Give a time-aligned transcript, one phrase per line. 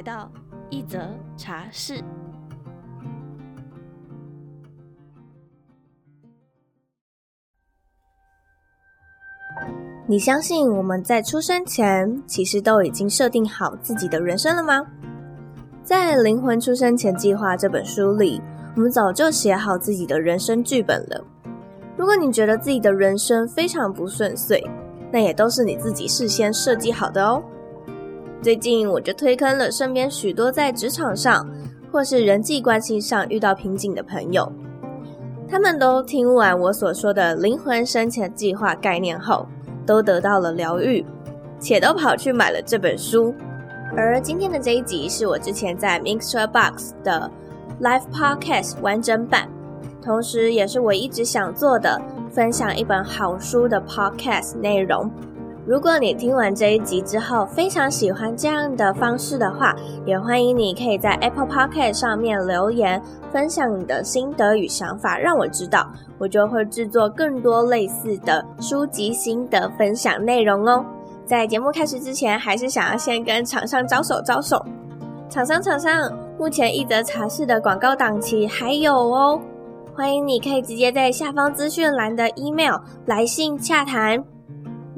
[0.00, 0.32] 来到
[0.70, 0.98] 一则
[1.36, 2.02] 茶室。
[10.06, 14.80] 你相信我们在出生前其实都已经设定好自己的人生了吗？
[15.84, 18.40] 在《灵魂出生前计划》这本书里，
[18.76, 21.22] 我们早就写好自己的人生剧本了。
[21.98, 24.64] 如果你觉得自己的人生非常不顺遂，
[25.12, 27.42] 那也都是你自己事先设计好的哦。
[28.42, 31.46] 最近我就推坑了身边许多在职场上
[31.92, 34.50] 或是人际关系上遇到瓶颈的朋友，
[35.46, 39.46] 他们都听完我所说的灵魂生前计划概念后，
[39.84, 41.04] 都得到了疗愈，
[41.58, 43.34] 且都跑去买了这本书。
[43.94, 47.30] 而今天的这一集是我之前在 MixerBox 的
[47.82, 49.48] Live Podcast 完整版，
[50.00, 55.10] 同时也是我一直想做的分享一本好书的 Podcast 内容。
[55.66, 65.86] 如果你听完这一集之后非常喜欢这样的方式的话，也欢迎你可以在 Apple Podcast 上面留言，分享你的心得与想法，让我知道，
[66.18, 70.84] 我就会制作更多类似的书籍心得分享内容哦。
[71.26, 74.64] 在节目开始之前，还是想要先跟厂商招手招手，
[75.28, 79.38] 厂商厂商，目前一则茶室的广告档期还有哦，
[79.94, 84.24] 欢迎你可以直接在下方资讯栏的 email 来信洽谈。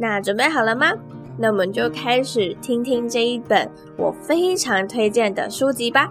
[0.02, 0.92] 那准备好了吗？
[1.38, 6.10] 那我们就开始听听这一本我非常推荐的书籍吧。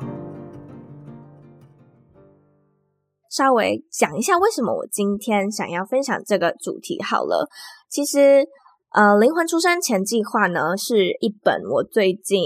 [3.29, 7.49] 稍微讲一下为什么我今天想要分享这个主题好了。
[7.89, 8.47] 其实，
[8.91, 12.39] 呃，灵魂出生前计划呢，是一本我最近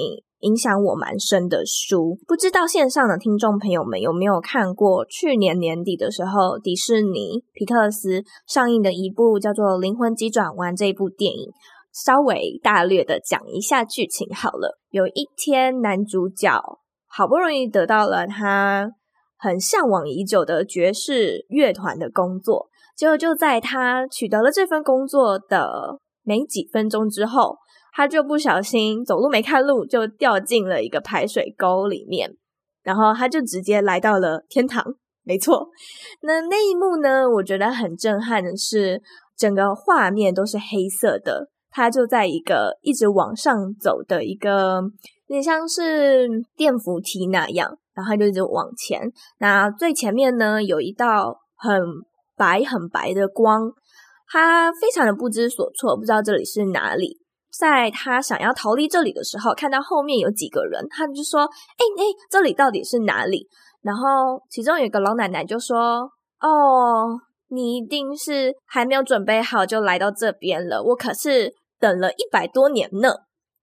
[0.46, 2.20] 影响我蛮深的书。
[2.28, 11.50] 不知道线上的听众朋友们有没有看过去年年底的时候，迪士尼皮克斯上映的一部叫做《灵魂急转弯》这一部电影？
[11.92, 14.78] 稍微大略的讲一下剧情好了。
[14.92, 16.62] 有一天，男主角
[17.08, 18.92] 好不容易得到了他
[19.38, 27.58] 很向往已久的爵士乐团的工作，结果就在他取得了这份工作的没几分钟之后。
[27.98, 32.36] 他就不小心走路没看路，就掉进了一个排水沟里面，
[32.84, 34.84] 然后他就直接来到了天堂。
[35.24, 35.70] 没错，
[36.22, 39.02] 那那一幕呢，我觉得很震撼的是，
[39.38, 44.82] 整个画面都是黑色的，他就在一个一直往上走的一个，
[45.28, 46.28] 有点像是
[46.58, 49.02] 电扶梯那样，然后他就一直往前。
[49.40, 51.82] 那最前面呢，有一道很
[52.36, 53.72] 白很白的光，
[54.28, 57.25] 他非常的不知所措，不知道这里是哪里。
[57.60, 61.42] 在他想要逃离这里的时候，看到后面有几个人，他就说
[61.78, 63.48] ：“哎哎，这里到底是哪里？”
[63.82, 66.10] 然后其中有一个老奶奶就说
[66.42, 70.84] ：“哦，你一定是还没有准备好就来到这边了。
[70.84, 73.10] 我可是等了一百多年呢。”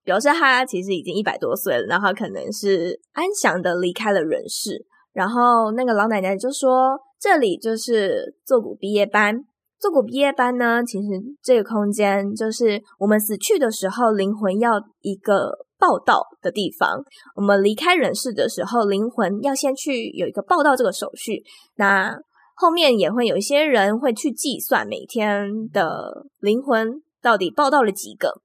[0.05, 4.85] 表示他其实已经一百多岁了，然后可能是安详的离开了人世。
[5.13, 9.45] 然后那个老奶奶就说：“这里就是坐骨毕业班。”
[9.82, 11.09] 坐骨毕业班呢，其实
[11.43, 17.03] 这个空间就是我们死去的时候，灵魂要一个报到的地方。
[17.34, 21.43] 我们离开人世的时候，灵魂要先去有一个报到这个手续。
[21.75, 22.16] 那
[22.54, 28.41] 后面也会有一些人会去计算每天的灵魂到底报到了几个。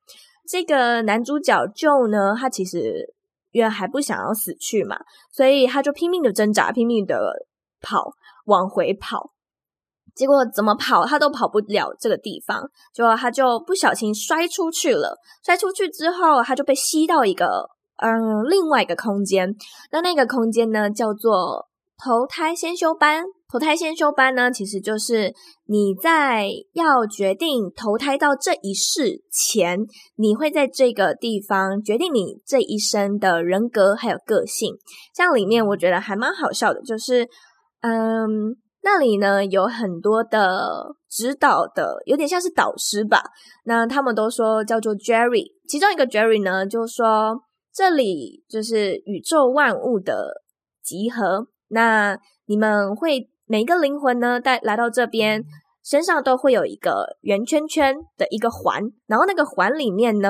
[0.49, 3.13] 这个男主角 Joe 呢，他其实
[3.51, 4.97] 因为还不想要死去嘛，
[5.31, 7.31] 所以他就拼命的挣扎，拼命的
[7.79, 8.13] 跑，
[8.45, 9.33] 往回跑。
[10.17, 15.15] 结果怎么跑，他都跑不了这个地方，结果他就不小心摔出去了。
[15.45, 19.55] 摔出去之后，他就被吸到一个嗯另外一个空间。
[19.91, 21.67] 那那个空间呢，叫做
[22.03, 23.23] 投胎先修班。
[23.49, 25.33] 投胎先修班呢，其实就是
[25.67, 29.79] 你在要决定投胎到这一世前，
[30.15, 34.73] 你会在这个地方决定你这一生的人格还有个性。
[35.15, 37.29] 像里面我觉得还蛮好笑的，就是
[37.81, 38.57] 嗯。
[38.81, 43.21] 那里呢，有很多的指导的，有点像是导师吧。
[43.65, 47.41] 那他们都说叫做 Jerry，其中一个 Jerry 呢就说，
[47.73, 50.43] 这里就是宇宙万物的
[50.81, 51.47] 集合。
[51.69, 55.43] 那你们会每一个灵魂呢带来到这边，
[55.83, 60.29] 身上都会有一个圆圈圈的一个环，然后那个环里面呢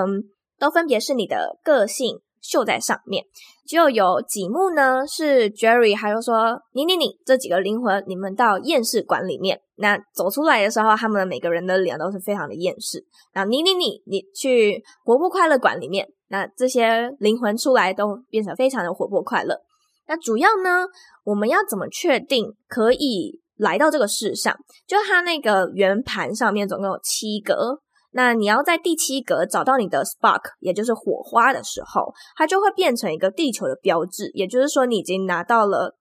[0.57, 3.25] 都分别是你的个性、绣在上面。
[3.67, 9.59] 就有几幕呢，是 Jerry 还有说你你你这几个灵魂，你们到厌世馆里面。
[9.75, 13.05] 那走出来的时候，他们每个人的脸都是非常的厌世。
[13.35, 19.55] 那你你你你去活泼快乐馆里面，那这些灵魂出来都变成非常的活泼快乐。
[20.07, 20.85] 那主要呢，
[21.25, 24.55] 我们要怎么确定可以来到这个世上？
[24.87, 27.81] 就它那个圆盘上面总共有七个。
[28.11, 35.95] 那你要在第七格找到你的 spark，也就是火花的时候，它就会变成一个地球的标志，也就是说你已经拿到了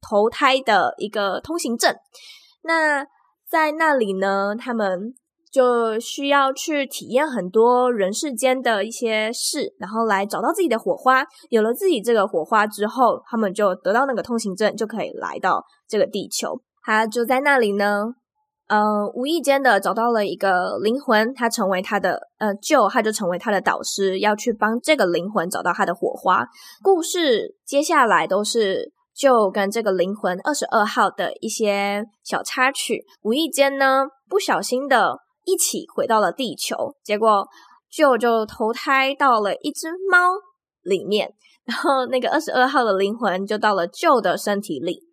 [0.00, 1.94] 投胎的一个通行证。
[2.62, 3.06] 那
[3.48, 5.14] 在那里呢，他们
[5.50, 11.24] 就需要去体验很多人世间的一些事，然后来找到自己的火花。
[11.48, 16.60] 有了自己这个火花之后，他们就得到那个通行证，就可以来到这个地球。
[16.82, 18.16] 他就在那里呢。
[18.68, 26.44] 呃，无意间的找到了一个灵魂，他成为他的呃舅他就成为他的导师，要去帮这个灵魂找到他的火花。
[26.82, 33.04] 故事接下来都是 Joe 跟这个灵魂二十二号的一些小插曲。
[33.22, 37.46] 无意间呢，不小心的一起回到了地球，结果
[37.88, 40.32] 舅就投胎到了一只猫
[40.82, 41.32] 里面，
[41.64, 45.05] 然后那个二十二号的灵魂就到了舅的身体里。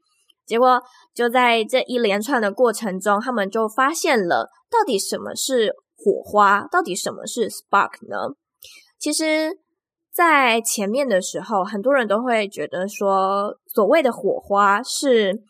[0.46, 0.82] 结果
[1.14, 8.36] 就在这一连串的过程中，他们就发现了到底什么是火花，到底什么是 spark 呢？
[9.00, 9.58] 其实，
[10.12, 15.44] 在前面的时候，很多人都会觉得说，所谓的火花是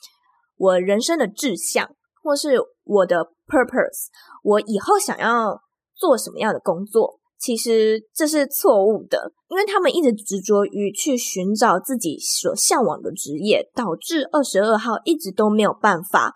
[0.58, 1.90] 我人生的志向，
[2.22, 4.08] 或是我的 purpose，
[4.44, 5.62] 我以后想要
[5.96, 7.20] 做什么样的工作。
[7.44, 16.34] 其实这是错误的，因为他们一直执着于去寻找自己所向往的职业，导致二十二号一直都没有办法，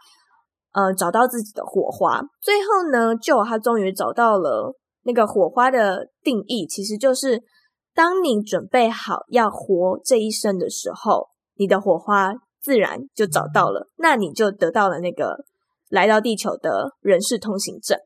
[0.74, 2.22] 呃，找到自己的火花。
[2.42, 7.42] 最后呢就他终于找到了那个火花的定义，其实就是
[7.96, 15.46] 当你准备好要活这一生的时候，你的火花自然就找到了，那你就得到了那个
[15.90, 17.98] 来到地球的人世通行证。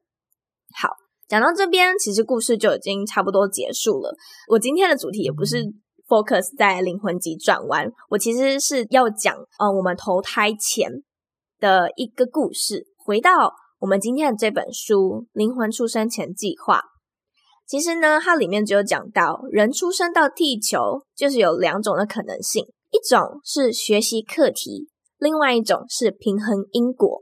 [0.80, 1.00] 好。
[1.31, 4.13] 讲到这边，其实故事就已经差不多结束了。
[4.50, 5.63] 我今天的主题也不是
[6.06, 10.92] focus 在灵魂急转弯，我其实是要讲，呃，我们投胎前
[11.57, 12.86] 的一个故事。
[12.98, 14.95] 回到我们今天的这本书
[15.31, 16.80] 《灵魂出生前计划》，
[17.66, 27.22] 其实呢，它里面只有讲到人出生到地球就是有两种的可能性，一种是学习课题，另外一种是平衡因果。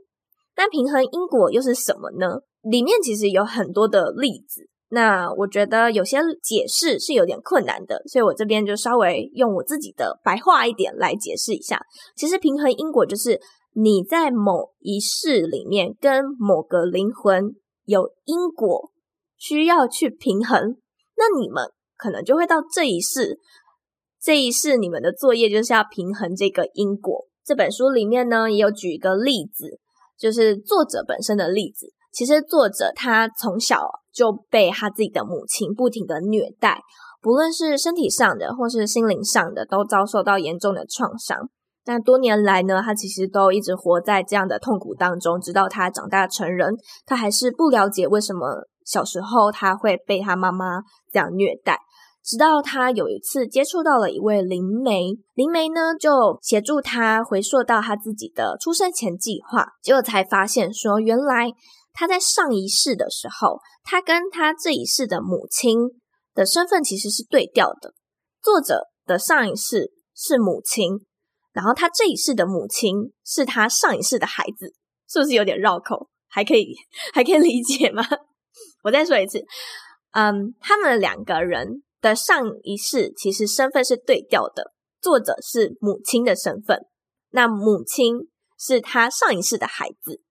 [0.56, 2.40] 那平衡因果又是什么呢？
[2.62, 11.80] 里面其实有很多的例子，那我觉得有些解释是有点困难的，所以我这边就稍微用我自己的白话一点来解释一下。
[12.16, 13.40] 其实平衡因果就是
[13.72, 17.54] 你在某一世里面跟某个灵魂
[17.84, 18.90] 有因果
[19.38, 20.76] 需要去平衡，
[21.16, 21.64] 那你们
[21.96, 23.38] 可能就会到这一世，
[24.20, 27.26] 这一世你们的作业就是要平衡这个因果。
[27.42, 29.80] 这本书里面呢也有举一个例子，
[30.18, 31.92] 就是作者本身的例子。
[32.12, 36.80] 其实作者他从小就被他自己的母亲不停的虐待，
[37.22, 41.48] 不论是身体上的或是心灵上的，都遭受到严重的创伤。
[41.86, 46.74] 那多年来呢，他其实都一直活在这样的痛苦当中，直到他长大成人，
[47.06, 50.80] 他还是不了解为什么小时候他会被他妈妈
[51.12, 51.78] 这样虐待。
[52.24, 61.52] 直到他有一次接触到了一位灵媒，灵媒呢就协助他回溯到他自己的出生前计划，结果才发现说原来。
[62.00, 65.76] 他在上一世的时候，他跟他这一世的母亲
[66.32, 67.92] 的身份其实是对调的。
[68.42, 71.04] 作者的上一世是母亲，
[71.52, 74.72] 然后他这一世的母亲是他上一世的孩子，
[75.10, 76.08] 是不是有点绕口？
[76.26, 76.74] 还可以，
[77.12, 78.02] 还可以理解吗？
[78.82, 79.44] 我再说一次，
[80.12, 84.72] 嗯，他们两个人的上一世其实身份是对调的。
[85.02, 86.78] 作者是母亲的身份，
[87.32, 90.22] 那母亲是他上一世的孩子。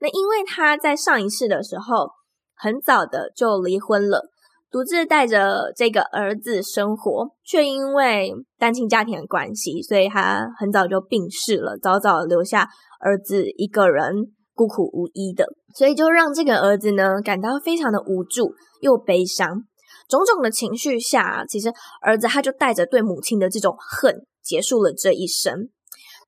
[0.00, 2.10] 那因为他在上一世的时候
[2.54, 4.30] 很早的就离婚了，
[4.70, 12.68] 独自带着这个儿子生活，却因为单亲家庭的关系，所以他很早就病逝了，早早留下
[13.00, 14.14] 儿子一个人
[14.54, 19.62] 孤苦无依的，所以就让这个儿子呢感到非常的无助又悲伤，
[20.08, 25.70] 种种的情绪下，其实儿子他就带着对母亲的这种恨，结束了这一生。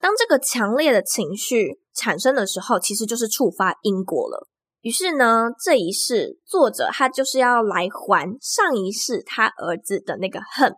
[0.00, 4.48] 当这个强烈的情绪产生的时候，其实就是触发因果了。
[4.82, 10.74] 于是呢，这一世作者他就是要来还上一世他儿子的那个恨，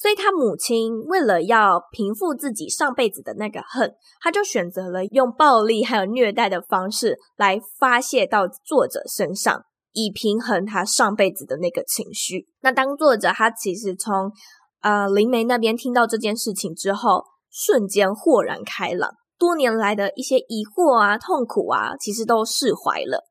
[0.00, 9.62] 所以他母亲为了要平复自己上辈子的那个恨，他就选择了用暴力还有虐待的方式来发泄到作者身上，
[9.92, 12.48] 以平衡他上辈子的那个情绪。
[12.60, 14.32] 那当作者他其实从
[14.80, 23.24] 呃，灵媒那边听到这件事情之后，瞬间豁然开朗，多年来的一些疑惑啊、痛苦啊，其实都释怀了。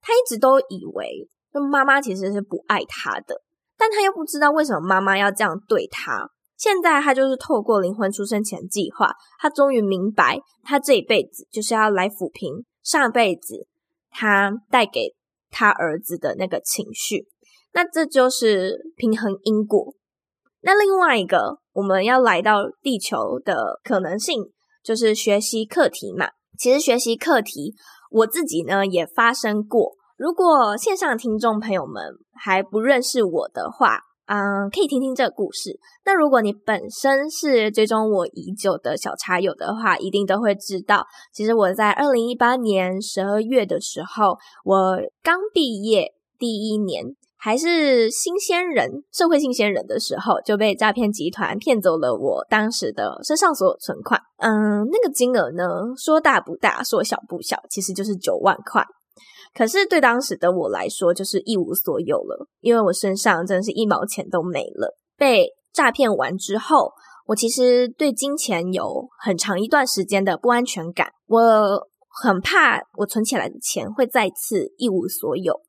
[0.00, 1.28] 他一直都以为，
[1.70, 3.42] 妈妈其实是不爱他的，
[3.76, 6.30] 但他又不知道为什么妈妈要这样对他。
[6.56, 13.66] 现在他就是透过灵魂出生前计划，他终于明白，他这一辈子就是要来抚平上辈子
[14.10, 15.14] 他带给
[15.50, 17.26] 他儿子的那个情绪。
[17.72, 19.94] 那这就是平衡因果。
[20.62, 24.42] 那另外一个，我们要来到地球的可能性，
[24.88, 26.28] 就是学习课题嘛。
[26.58, 27.74] 其实学习课题，
[28.10, 29.92] 我自己呢也发生过。
[30.16, 32.02] 如果线上听众朋友们
[32.32, 35.78] 还不认识我的话，嗯，可以听听这个故事。
[36.06, 47.04] 那如果你本身是追踪我已久的小茶友的话，一定都会知道，其实我在二零一八年十二月的时候，我刚毕业第一年，
[47.40, 54.20] 还是新鲜人，社会新鲜人的时候，就被诈骗集团骗走了我当时的身上所有存款。
[54.38, 55.64] 嗯，那个金额呢，
[55.96, 58.84] 说大不大，说小不小，其实就是九万块。
[59.54, 64.96] 可是对当时的我来说，就是一无所有了，因为我身上真的是一毛钱都没了。
[65.16, 66.92] 被诈骗完之后，
[67.26, 71.40] 我其实对金钱有很长一段时间的不安全感，我
[72.22, 75.60] 很怕我存起来的钱会再次一无所有，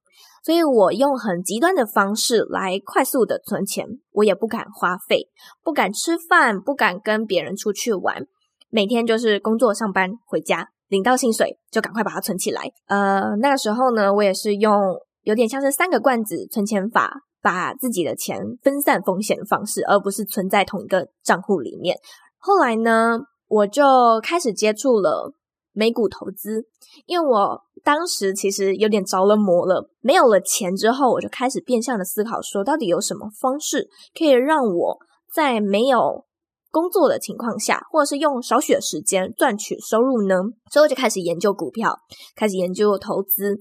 [0.49, 5.29] 所以我用很极端的方式来快速的存钱，我也不敢花费，
[5.63, 8.25] 不敢吃饭，不敢跟别人出去玩，
[8.71, 10.69] 每天就是工作上班回家。
[10.87, 12.63] 领到薪水就赶快把它存起来。
[12.87, 14.73] 呃，那个时候呢，我也是用
[15.21, 17.13] 有点像是三个罐子存钱法，
[17.43, 21.95] 把自己的钱分散风险方式，而不是存在同一个账户里面。
[22.39, 23.83] 后来呢，我就
[24.23, 25.31] 开始接触了
[25.79, 26.65] 美股投资，
[27.05, 29.89] 因为我当时其实有点着了魔了。
[30.01, 34.97] 没有了钱之后，我就开始变相的思考说，到底有什么方式可以让我
[35.33, 36.25] 在没有
[36.69, 40.35] 工作的情况下，或者是用少许的时间赚取收入呢？
[40.69, 41.97] 所以我就开始研究股票，
[42.35, 43.55] 开始研究投资，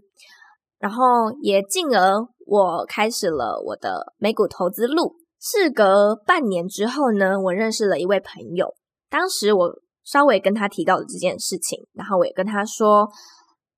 [0.80, 1.04] 然后
[1.40, 2.14] 也进而
[2.46, 5.14] 我开始了我的美股投资路。
[5.40, 8.74] 事隔半年之后呢，我认识了一位朋友，
[9.08, 9.72] 当时我
[10.10, 13.06] 稍微跟他提到了这件事情，然后我也跟他说，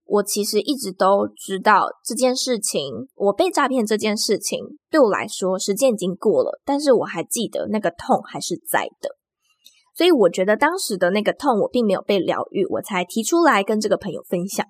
[0.04, 9.16] 我其实一直都知道这件事情，我被诈骗这件事情对我来说时间已经过了，但是我还记得那个痛还是在的。
[9.96, 14.64] 所以我觉得当时的那个痛，我并没有被疗愈，我才提出来跟这个朋友分享。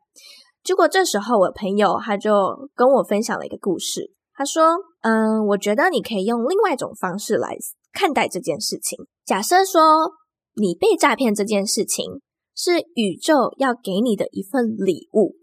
[0.65, 2.33] 结果这时候，我朋友他就
[2.75, 4.13] 跟我分享了一个故事。
[4.35, 7.55] 他说：“嗯，我觉得你可以用另外一种方式来
[7.93, 8.99] 看待这件事情。
[9.27, 9.83] 假设说
[10.61, 12.21] 你被诈骗这件事情
[12.55, 15.37] 是宇宙要给你的一份礼物，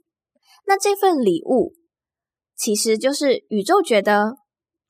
[0.68, 1.74] 那这份礼物
[2.56, 4.38] 其实就是宇宙觉得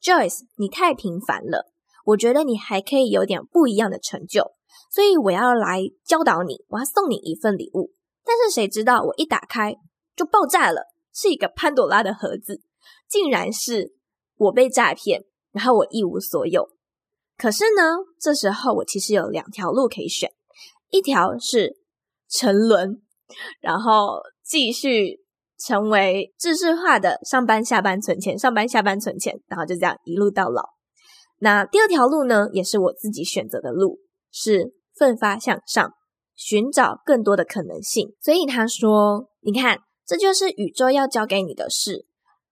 [0.04, 1.72] Joyce 你太平凡了，
[2.08, 4.52] 我觉得你还可以有点不一样的成就。”
[4.92, 7.94] 所以我要来教导你，我要送你一份礼物。
[8.26, 9.76] 但是谁知道我一打开
[10.14, 12.62] 就爆炸了，是一个潘朵拉的盒子，
[13.10, 13.94] 竟然是
[14.36, 16.70] 我被诈骗，然后我一无所有。
[17.38, 17.84] 可是呢，
[18.20, 20.32] 这时候我其实有两条路可以选，
[20.90, 21.78] 一条是
[22.30, 23.02] 沉沦，
[23.62, 25.20] 然后继续
[25.58, 30.64] 成为知识化的上班下班存钱，上班下班存钱，然后就这样一路到老。
[31.40, 34.00] 那第二条路呢，也是我自己选择的路。
[34.30, 35.94] 是奋发向上，
[36.36, 38.14] 寻找更多的可能性。
[38.22, 42.06] 所以他说：“你看，这就是宇宙要交给你的事。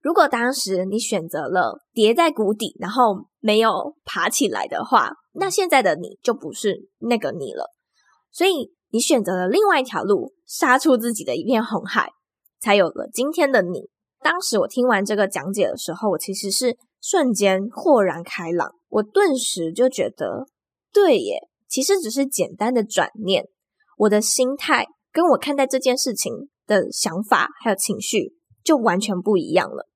[0.06, 7.72] 如果当时你选择了跌在谷底，然后没有爬起来的话，那现在的你就不是那个你了。
[8.30, 12.10] 所以你选择了另外一条路，杀出自己的一片红海，
[12.60, 13.90] 才有了今天的你。
[14.20, 20.46] 当时我听完这个讲解的时候，我其实是瞬间豁然开朗，我顿时就觉得，
[20.92, 23.48] 对耶。”其实只是简单的转念，
[23.96, 29.88] 我的心态跟我看待这件事情的想法还有情绪就完全不一样了。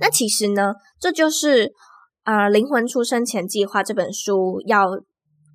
[0.00, 1.72] 那其实呢，这就是
[2.22, 4.86] 啊，《灵魂出生前计划》这本书要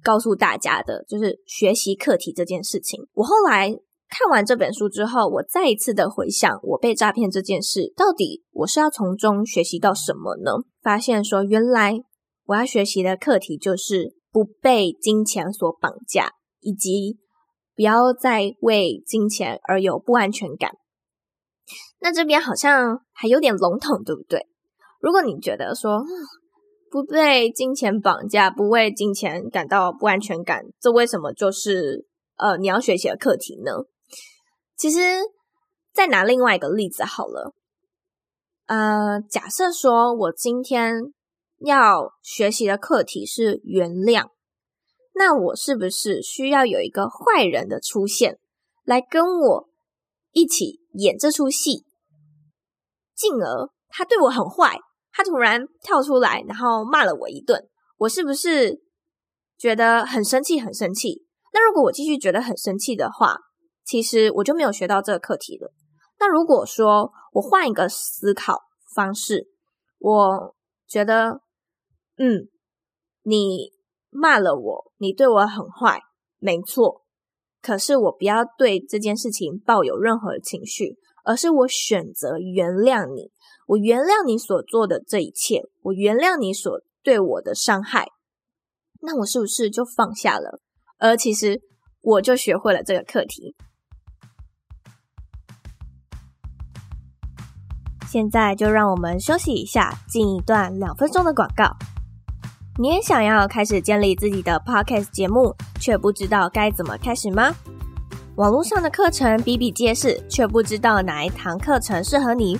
[0.03, 3.07] 告诉大家的，就是学习课题这件事情。
[3.13, 3.69] 我后来
[4.09, 10.51] 看完这本书之后，我再一次的回想我被诈骗这件事，到底我是要从中学习到什么呢？
[10.81, 11.99] 发现说，原来
[12.45, 14.15] 我要学习的课题就是。
[14.33, 17.17] 不被金钱所绑架，以及
[17.75, 20.71] 不要再为金钱而有不安全感。
[21.99, 24.47] 那这边好像还有点笼统，对不对？
[24.99, 26.03] 如果你觉得说
[26.89, 32.05] 不被金钱绑架，不为金钱感到不安全感，这为什么就是
[32.37, 33.71] 呃你要学习的课题呢？
[34.77, 34.99] 其实
[35.93, 37.53] 再拿另外一个例子好了，
[38.67, 41.13] 呃，假设说我今天。
[41.63, 44.29] 要学习的课题是原谅，
[45.13, 48.39] 那我是不是需要有一个坏人的出现，
[48.83, 49.69] 来跟我
[50.31, 51.85] 一起演这出戏？
[53.15, 54.77] 进而他对我很坏，
[55.11, 58.81] 他突然跳出来，然后骂了我一顿，我是不是
[59.57, 60.59] 觉得很生气？
[60.59, 61.25] 很生气？
[61.53, 63.37] 那如果我继续觉得很生气的话，
[63.83, 65.73] 其实我就没有学到这个课题了。
[66.19, 68.61] 那如果说我换一个思考
[68.95, 69.47] 方式，
[69.99, 70.55] 我
[70.87, 71.41] 觉得，
[72.17, 72.47] 嗯，
[73.23, 73.71] 你
[74.09, 76.01] 骂了我，你对我很坏，
[76.39, 77.00] 没错。
[77.61, 83.31] 可是我不要对这件事情抱有任何情绪，而是我选择原谅你，
[83.67, 88.07] 我原谅你所做的这一切，我原谅你所对我的伤害。
[89.01, 90.59] 那我是不是就放下了？
[90.97, 91.61] 而其实
[92.01, 93.55] 我就学会了这个课题。
[98.07, 101.77] 现在就让我们休息一下，进一段两分钟的广告。
[102.77, 107.53] 你也想要开始建立自己的 podcast 节目，却不知道该怎么开始吗？
[108.35, 112.57] 网络上的课程比比皆是，却不知道哪一堂课程适合你。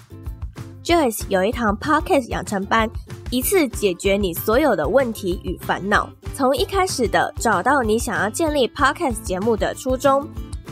[0.84, 2.90] Joyce 有一堂 podcast 养成班，
[3.30, 6.10] 一次解决你所有的问题与烦恼。
[6.36, 10.28] 从一开始的找到你想要建立 podcast 节目的初衷，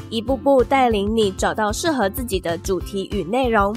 [0.09, 3.73] 一步步带领你找到适合自己的主题与内容。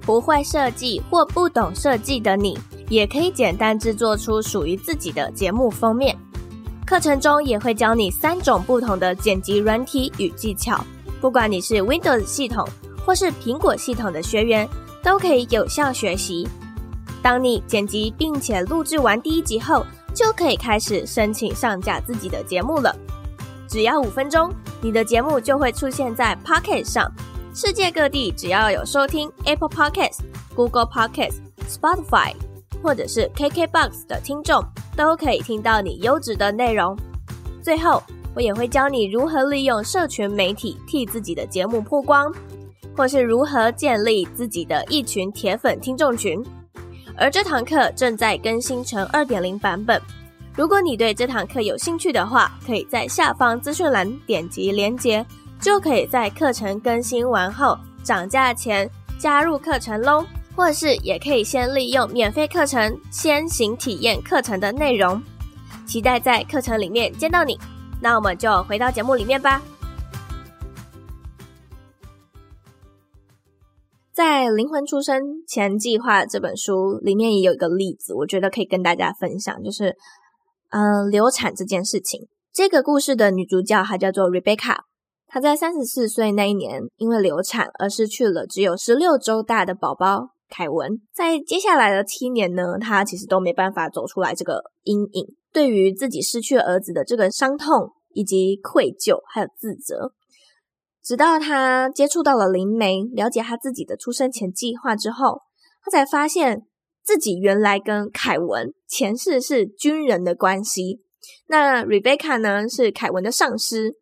[0.00, 2.58] 不会设计或不懂设计的你，
[2.94, 6.16] 也可以简单制作出属于自己的节目封面。
[6.86, 10.82] 课程中也会教你三种不同的剪辑软体与技巧，
[11.20, 12.64] 不管你是 Windows 系统
[13.04, 14.68] 或是苹果系统的学员，
[15.02, 16.46] 都可以有效学习。
[17.20, 19.84] 当你剪辑并且录制完第一集后，
[20.14, 22.94] 就可以开始申请上架自己的节目了。
[23.66, 27.10] 只要五分钟，你的节目就会出现在 Pocket 上。
[27.54, 30.18] 世界各地只要有收听 Apple Podcast、
[30.54, 31.36] Google Podcast、
[31.68, 32.34] Spotify
[32.84, 34.62] 或者是 KKBox 的听众，
[34.94, 36.94] 都可以听到你优质的内容。
[37.62, 38.02] 最后，
[38.34, 42.30] 我也会教你如何利用社群媒体替自己的节目曝光，
[42.94, 46.44] 或是如何建立自己的一群铁粉听众群。
[47.16, 49.98] 而这堂课正在更新成二点零版本。
[50.54, 55.24] 如果你对这堂课有兴趣的话，可以在下方资讯栏点击连接。
[55.60, 60.22] 就可以在课程更新完后涨价前加入课程喽，
[60.56, 65.22] 或是也可以先利用免费课程先行体验课程的内容。
[65.86, 67.58] 期待在课程里面见到你。
[68.00, 69.62] 那我们就回到节目里面吧。
[74.12, 79.96] 在《灵魂出生前计划》这本书里面也有一个例子，我觉得可以跟大家分享，就是
[80.70, 82.28] 嗯、流产这件事情。
[82.52, 84.76] 这个故事的女主角她叫做 Rebecca。
[85.26, 91.00] 她在三十四岁那一年，因为流产而失去了只有十六周大的宝宝凯文。
[91.12, 95.34] 在接下来的七年呢，他其实都没办法走出来这个阴影。
[95.52, 100.12] 对于自己失去儿子的这个伤痛以及愧疚，还有自责，
[101.02, 105.40] 直到他接触到了灵媒，了解他自己的出生前计划之后，
[105.82, 106.62] 他才发现
[107.02, 111.00] 自己原来跟凯文前世是军人的关系。
[111.48, 113.96] 那 Rebecca 呢，是凯文的上司。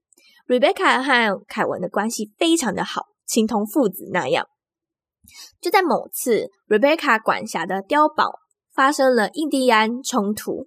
[0.46, 4.46] Rebecca 和凯文的关系非常的好，情同父子那样。
[5.61, 8.40] 就在某次，Rebecca 管辖的碉堡
[8.74, 10.66] 发生了印第安冲突，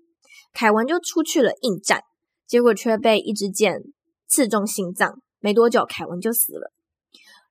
[0.53, 2.01] 凯文就出去了应战，
[2.47, 3.81] 结果却被一支箭
[4.27, 6.71] 刺中心脏，没多久凯文就死了。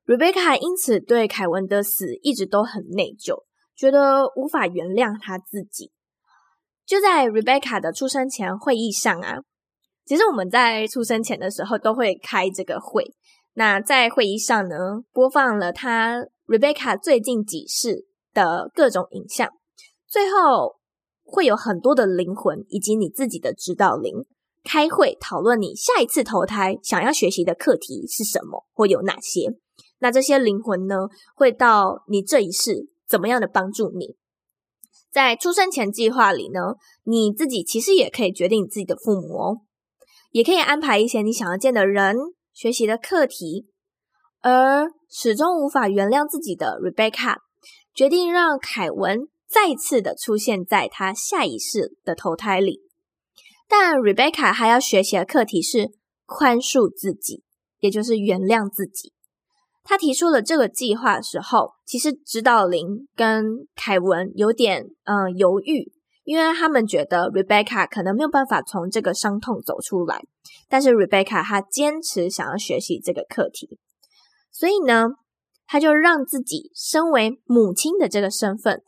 [0.07, 3.45] Rebecca 因此对凯文的死一直都很内疚，
[3.77, 5.91] 觉得无法原谅他自己。
[6.87, 9.39] 就在 Rebecca 的出生前会议上啊。
[10.05, 13.03] 其实我们在出生前的时候都会开这个会，
[13.55, 19.49] 那在会议上呢，播放了他 Rebecca 最近几世的各种影像，
[20.09, 20.77] 最后
[21.23, 24.27] 会有很多的灵魂以及你自己的指导灵
[24.65, 29.55] 开会讨论你下一次投胎想要学习的课题是什么或有哪些，
[29.99, 34.17] 那这些灵魂呢，会到你这一世怎么样的帮助你？
[35.13, 39.61] 在出生前计划里呢，你自己其实也可以决定你自己的父母哦。
[40.33, 42.17] 也可以安排一些你想要见的人、
[42.55, 43.67] 学习的课题，
[44.41, 47.39] 而始终无法原谅自己的 Rebecca
[47.93, 52.81] 决定让凯文再次的出现在他下一世的投胎里。
[53.69, 55.91] 但 Rebecca 还要学习的课题是
[56.27, 57.43] 宽恕自己，
[57.81, 59.13] 也就是原谅自己。
[59.83, 65.93] 他提出了这个计划的时候，其实指导灵跟凯文有点嗯、犹豫。
[66.25, 70.23] 因为他们觉得 Rebecca 可能没有办法从这个伤痛走出来，
[70.69, 73.79] 但是 Rebecca 她坚持想要学习这个课题，
[74.51, 75.09] 所以呢，
[75.67, 78.83] 她就让自己身为母亲的这个身份，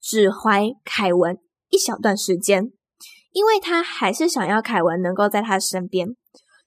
[0.00, 1.38] 只怀凯文
[1.68, 2.72] 一小段时间，
[3.32, 6.16] 因为他还是想要凯文能够在他身边。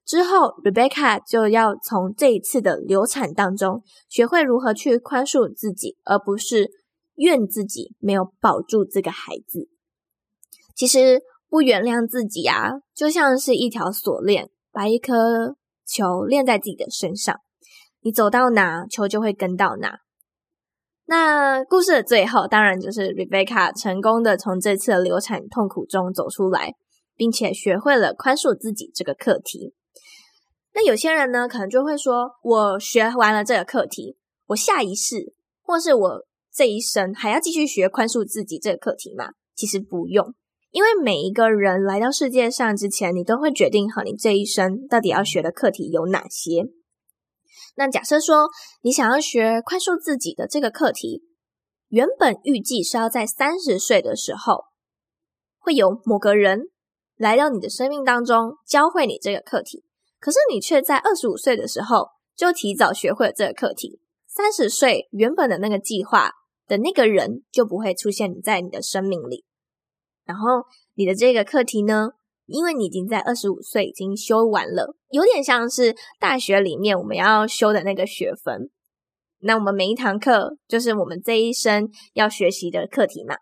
[0.05, 6.69] 之后，Rebecca 就要从这一次的流产当中学会如何去宽恕自己，而不是
[7.15, 9.69] 怨自己没有保住这个孩子。
[10.81, 17.39] 其实不原谅自己啊，就像是一条锁链，把一颗球链在自己的身上，
[17.99, 19.99] 你走到哪，球就会跟到哪。
[21.05, 26.73] 那故事的最后，当然就是 Rebecca 成功的从这次的流产痛苦中走出来，
[27.15, 29.75] 并且学会了宽恕自己这个课题。
[30.73, 34.17] 那有些人呢，可能就会说：“我学完了这个课题，
[34.47, 40.33] 我下一世或是我这一生还要继续学宽恕自己这个课题吗？”其实不用，
[40.71, 46.65] 因为每一个人来到世界上之前，你都会决定好你这一生到底要学的课题有哪些。
[47.75, 48.49] 那假设说
[48.81, 51.23] 你想要学宽恕自己的这个课题，
[51.89, 54.63] 原本预计是要在三十岁的时候，
[55.59, 56.69] 会有某个人
[57.17, 59.83] 来到你的生命当中教会你这个课题。
[60.19, 66.31] 可是你却在二十五岁的时候就提早学会了这个课题，三十岁原本的那个计划
[66.67, 69.43] 的那个人就不会出现在你的生命里。
[70.25, 70.63] 然后
[70.95, 72.09] 你的这个课题呢，
[72.45, 78.69] 因为你已经在二十五岁已经修完了，有点像是大学里面我们要修的那个学分。
[79.39, 83.35] 那我们每一堂课就是我们这一生要学习的课题嘛。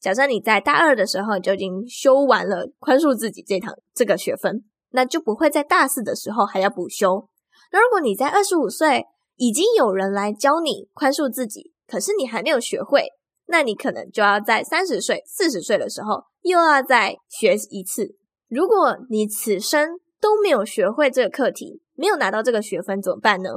[0.00, 4.64] 假设你在大二的时候就已经修完了宽恕自己这堂这个学分。
[4.96, 7.28] 那就不会在大四的时候还要补修。
[7.72, 13.08] 那如果你在二十五岁已经有人来教你宽恕自己，可是你还没有学会，
[13.46, 18.16] 那你可能就要在三十岁、四十岁的时候又要再学一次。
[18.48, 23.50] 如果你此生都没有学会这个课题，没有拿到这个学分，怎么办呢？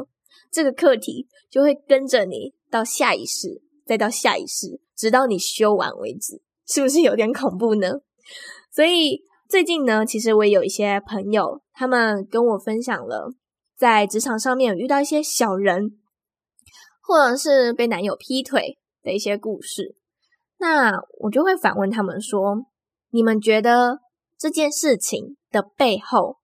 [0.52, 8.00] 这个课题就会跟着你到下一世，再到下一世，直到你修完为止，是不是有点恐怖呢？
[8.72, 9.26] 所以。
[9.50, 13.32] 最近呢，其实我也有一些朋友，他们跟我分享了
[13.78, 15.98] 在职场上面遇到一些小人，
[17.02, 19.96] 或者是被男友劈腿的一些故事。
[20.60, 22.66] 那我就会反问他们说
[23.10, 24.00] ：“你们觉得
[24.38, 26.38] 这件事情的背后，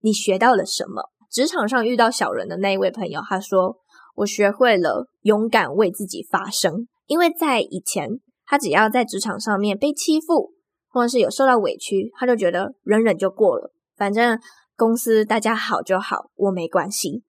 [0.00, 3.78] 你学到了什么？”职场上遇到小人的那一位朋友，他说
[4.16, 10.52] ：“我学会了勇敢为自己发声，因为在以前，他只要在职场上面被欺负。”
[10.90, 14.40] 或者是有受到委屈，他就觉得忍忍就过了，反正
[14.74, 17.22] 公司大家好就好，我没关系。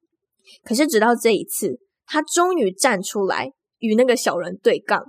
[0.63, 5.03] 可是直到这一次，他终于站出来与那个小人对杠，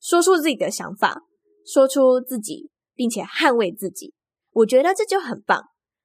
[0.00, 1.22] 说出自己的想法，
[1.66, 4.14] 说出自己，并且捍卫自己。
[4.52, 5.62] 我觉得这就很棒。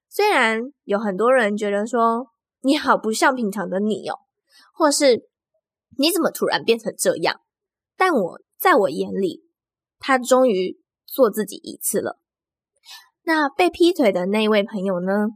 [0.09, 2.27] 虽然有很多人觉得说
[2.62, 4.19] 你好不像平常的你哦，
[4.73, 5.29] 或是
[5.97, 7.41] 你怎么突然变成这样，
[7.97, 9.43] 但我在我眼里，
[9.99, 10.81] 他终于。
[11.05, 12.17] 做自己一次了。
[13.21, 15.27] 那被劈腿的那位朋友呢？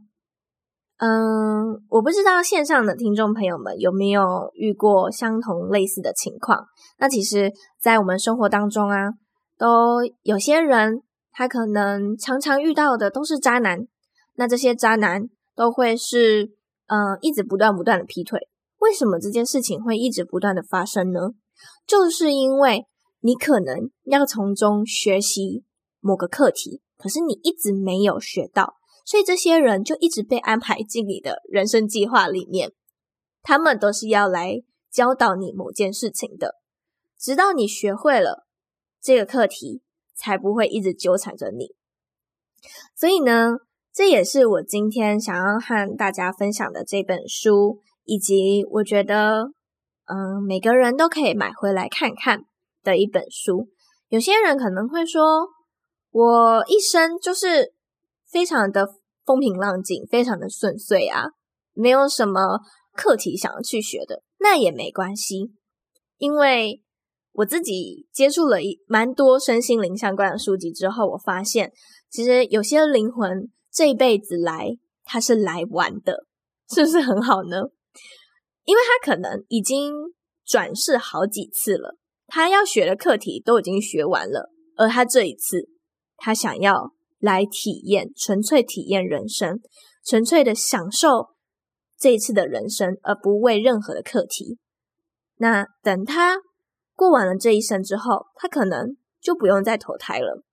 [0.98, 6.66] 嗯，我不知道线上的听众朋友们有没有遇过相同类似的情况。
[6.98, 9.10] 那其实，在我们生活当中啊，
[9.56, 13.86] 都有些人他可能常常遇到的都是渣男。
[14.34, 16.50] 那这些渣男都会是
[16.86, 18.48] 嗯，一直不断不断的劈腿。
[18.78, 21.30] 为什么这件事情会一直不断的发生呢？
[21.86, 22.86] 就是因为
[23.20, 25.64] 你可能要从中学习。
[26.00, 28.76] 某个课题，可是你一直没有学到，
[29.08, 32.74] 所以这些人就一直被安排进你的人生计划里面。
[33.40, 34.56] 他们都是要来
[34.92, 36.56] 教导你某件事情的，
[37.18, 38.46] 直到你学会了
[39.00, 39.80] 这个课题，
[40.14, 41.74] 才不会一直纠缠着你。
[42.94, 43.52] 所以呢，
[43.94, 49.52] 这也是我今天想要和大家分享的这本书，以及我觉得，
[50.04, 52.40] 嗯，每个人都可以买回来看看
[52.82, 53.70] 的一本书。
[54.08, 55.48] 有些人可能会说，
[56.10, 57.72] 我一生就是
[58.30, 58.86] 非常的
[59.24, 61.24] 风平浪静，非常的顺遂啊，
[61.72, 62.60] 没有什么
[62.94, 65.52] 课题想要去学的，那也没关系，
[66.16, 66.82] 因为
[67.32, 71.72] 我自己接触了一蛮多身心灵相关的书籍之后，我发现
[72.10, 76.26] 其实有些灵魂这一辈子来，他是来玩的，
[76.70, 77.62] 是不是很好呢？
[78.64, 79.94] 因为他可能已经
[80.44, 85.70] 转世好几次了，他要学的课题都已经学完了，而他这一次。
[86.20, 89.60] 他想要来体验，纯粹体验人生，
[90.04, 91.30] 纯粹的享受
[91.98, 94.58] 这一次的人生，而不为任何的课题。
[95.36, 96.36] 那等他
[96.94, 100.44] 过完了这一生之后，他可能就不用再投胎了，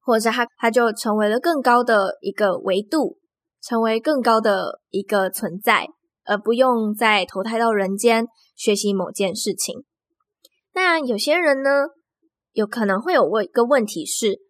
[0.00, 3.18] 或者他他就成为了更高的一个维度，
[3.62, 5.86] 成为更高的一个存在，
[6.24, 9.84] 而不用再投胎到人间学习某件事情。
[10.74, 11.70] 那有些人呢，
[12.52, 14.40] 有可能会有问一个问题是。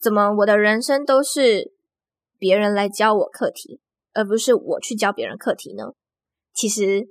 [0.00, 1.72] 怎么我的人生都是
[2.38, 3.80] 别人来教我课题，
[4.12, 5.92] 而不是我去教别人课题呢？
[6.54, 7.08] 其实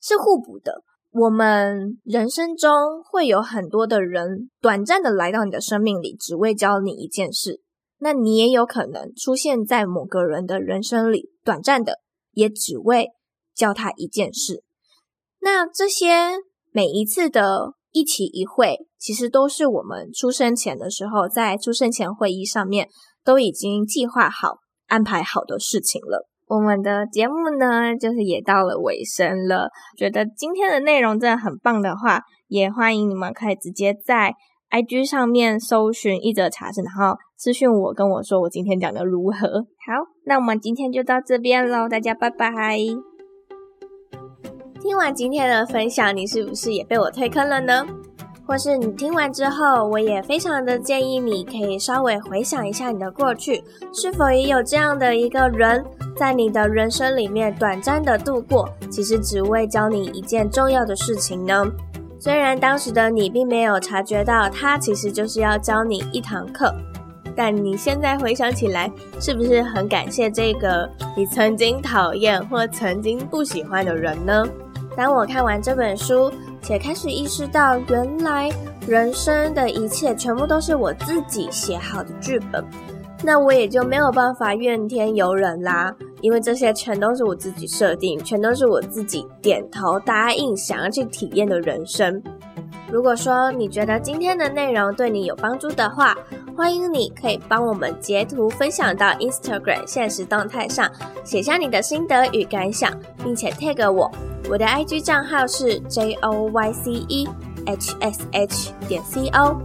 [0.00, 0.82] 是互补的。
[1.12, 7.60] 我们人生中会有很多的人短暂的来到你的生命里，只为教你一件事。
[7.98, 12.00] 那你也有可能出现在某个人的人生里，短暂的
[12.32, 13.10] 也只为
[13.54, 14.62] 教他一件事。
[15.40, 16.38] 那这些
[16.70, 22.88] 每一次的一期一会，其实都是我们出生前的时候，在出生前会议上面
[23.24, 26.26] 都已经计划好、安排好的事情了。
[26.46, 29.68] 我们的节目呢，就是也到了尾声了。
[29.96, 34.34] 觉得今天的内容真的很棒的话，也欢迎你们可以直接在
[34.70, 39.48] IG 上面搜寻一则茶室，然后私讯我，跟我说我今天讲的如何。
[39.48, 42.50] 好，那我们今天就到这边喽，大家拜拜。
[44.82, 47.86] 听完今天的分享，你是不是也被我推坑了呢？
[48.46, 53.62] 或是你听完之后，我也非常的建议你可以稍微回想一下你的过去，
[53.92, 55.84] 是否也有这样的一个人，
[56.16, 61.64] 在你的人生里面短暂的度过，其实只为教你一件重要的事情呢？
[62.18, 66.74] 虽然当时的你并没有察觉到，他其实就是要教你一堂课，
[67.36, 68.90] 但你现在回想起来，
[69.20, 74.44] 是不是很感谢这个你曾经讨厌或曾经不喜欢的人呢？
[74.96, 76.30] 当我看完这本书，
[76.62, 78.50] 且开始意识到，原来
[78.86, 82.64] 人生的一切全部都是我自己写好的剧本，
[83.22, 92.22] 那我也就没有办法怨天尤人啦，因为这些全都是我自己设定，全都是我自己点头答应想要去体验的人生。
[92.92, 96.16] 如果说你觉得今天的内容对你有帮助的话，
[96.56, 100.90] 欢迎你可以帮我们截图分享到 Instagram 现实动态上，
[101.24, 104.10] 写下你的心得与感想，并且 tag 我。
[104.50, 107.12] 我的 IG 账号是 joycehsh
[108.88, 109.56] 点 co，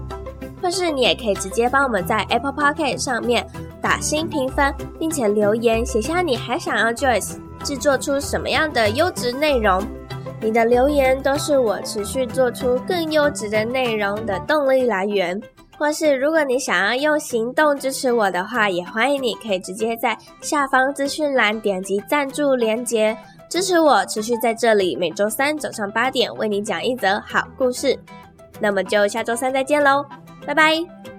[0.61, 3.45] 或是你也可以直接帮我们在 Apple Podcast 上面
[3.81, 9.81] 打星评分，并且留言写下你还想要 Joyce 制作出什么样的优质内容。
[10.45, 15.41] 你的留言都是我持续做出更优质的内容的动力来源。
[15.75, 23.17] 或是如果你想要用行动支持我的话，也欢迎你可以直接在下方资讯栏点击赞助连结。
[23.49, 27.97] 支持我持续在这里，每周三早上八点为你讲一则好故事。
[28.59, 30.05] 那么就下周三再见喽，
[30.45, 31.14] 拜拜。